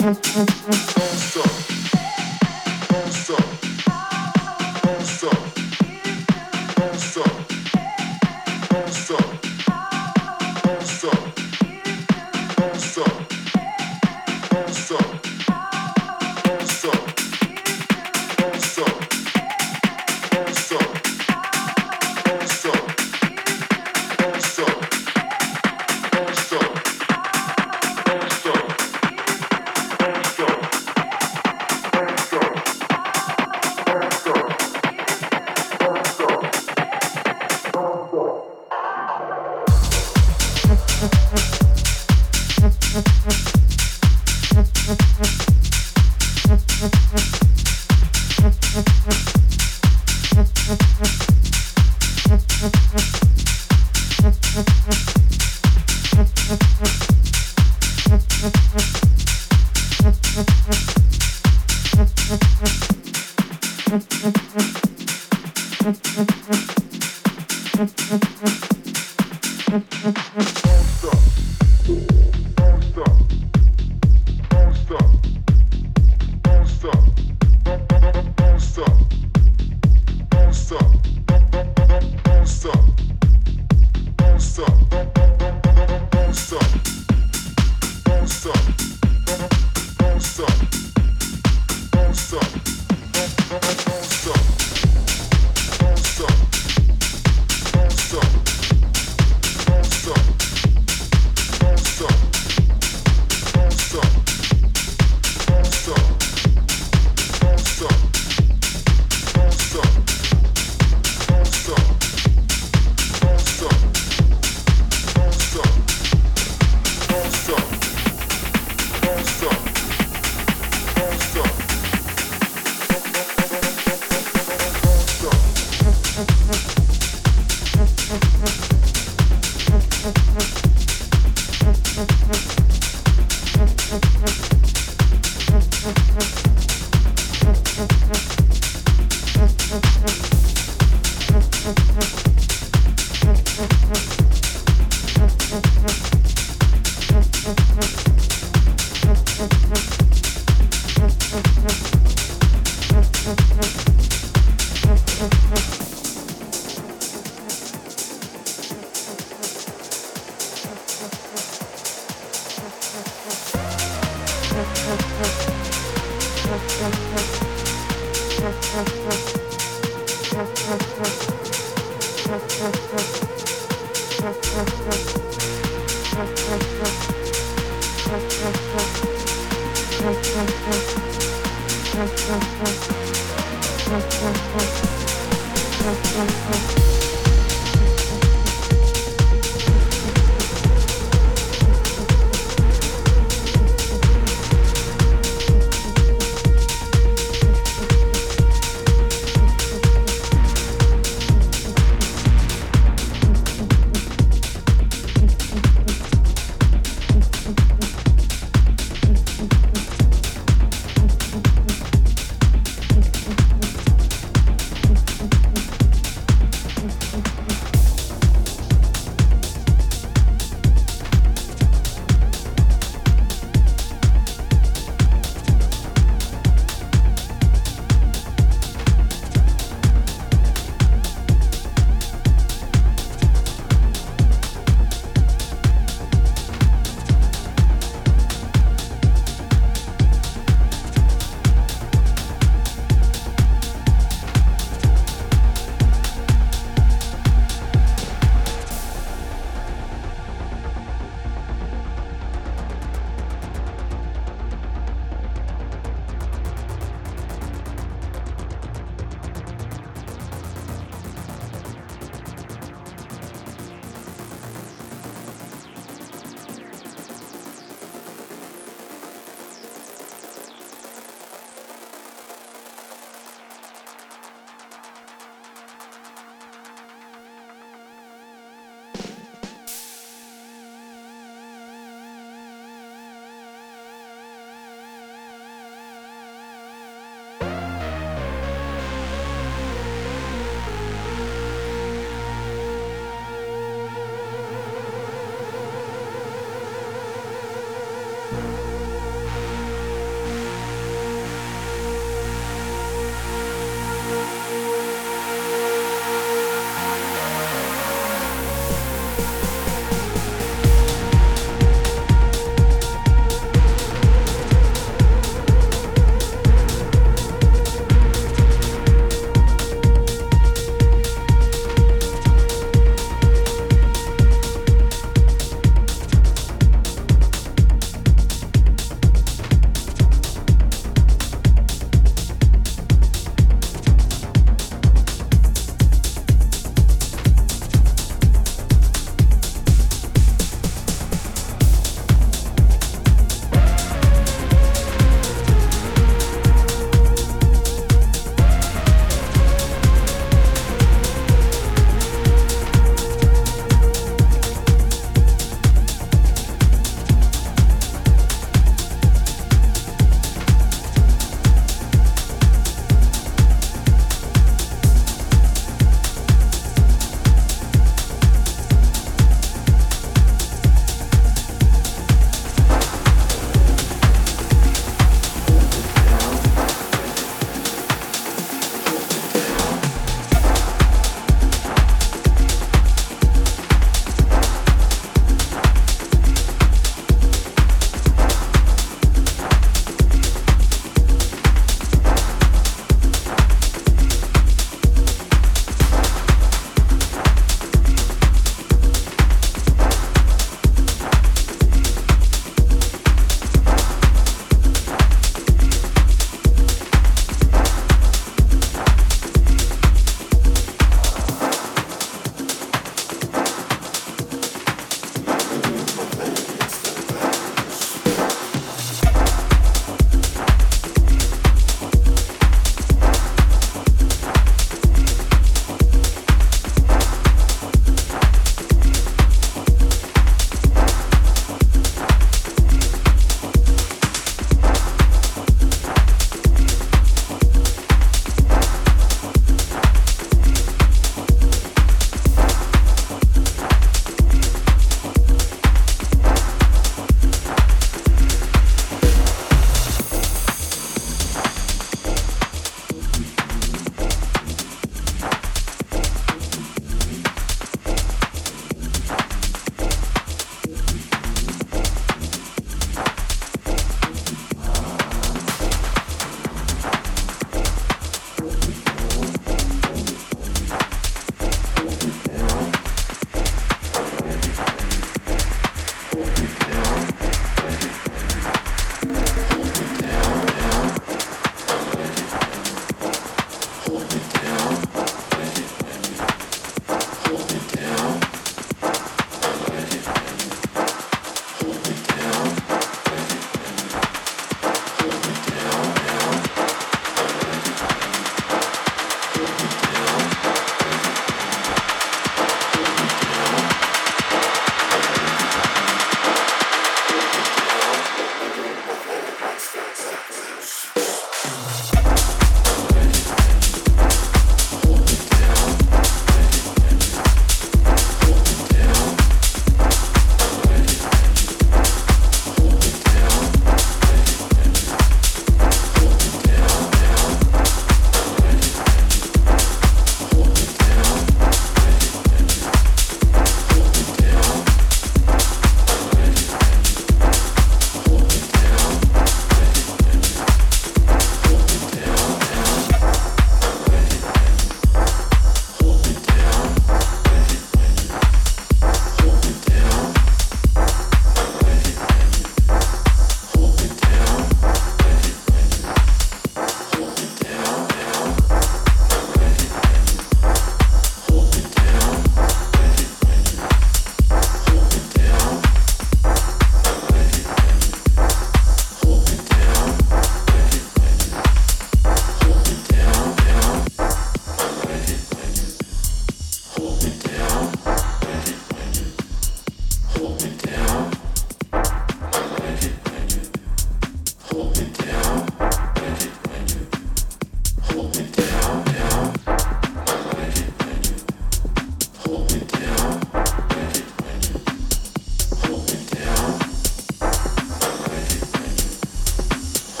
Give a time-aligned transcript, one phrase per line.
[0.00, 1.79] Don't stop.